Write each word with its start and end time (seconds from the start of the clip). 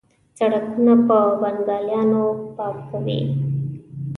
سړکونه 0.37 0.93
په 1.07 1.17
بنګالیانو 1.41 2.23
پاکوي. 2.55 3.21